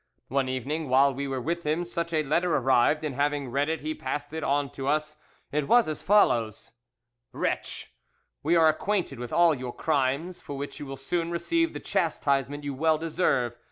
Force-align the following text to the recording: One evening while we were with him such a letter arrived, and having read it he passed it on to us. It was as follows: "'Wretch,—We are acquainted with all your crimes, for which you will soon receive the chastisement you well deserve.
One 0.29 0.49
evening 0.49 0.89
while 0.89 1.13
we 1.13 1.27
were 1.27 1.39
with 1.39 1.61
him 1.63 1.83
such 1.83 2.11
a 2.11 2.23
letter 2.23 2.55
arrived, 2.57 3.03
and 3.03 3.13
having 3.13 3.51
read 3.51 3.69
it 3.69 3.81
he 3.81 3.93
passed 3.93 4.33
it 4.33 4.43
on 4.43 4.71
to 4.71 4.87
us. 4.87 5.15
It 5.51 5.67
was 5.67 5.87
as 5.87 6.01
follows: 6.01 6.71
"'Wretch,—We 7.33 8.55
are 8.55 8.67
acquainted 8.69 9.19
with 9.19 9.31
all 9.31 9.53
your 9.53 9.75
crimes, 9.75 10.41
for 10.41 10.57
which 10.57 10.79
you 10.79 10.87
will 10.87 10.97
soon 10.97 11.29
receive 11.29 11.73
the 11.73 11.79
chastisement 11.79 12.63
you 12.63 12.73
well 12.73 12.97
deserve. 12.97 13.59